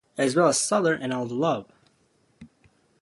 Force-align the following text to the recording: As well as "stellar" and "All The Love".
As 0.17 0.35
well 0.35 0.47
as 0.47 0.59
"stellar" 0.59 0.93
and 0.93 1.13
"All 1.13 1.27
The 1.27 1.35
Love". 1.35 1.67